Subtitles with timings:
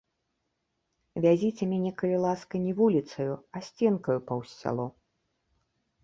[1.25, 4.87] Вязіце мяне, калі ласка, не вуліцаю, а сценкаю паўз сяло.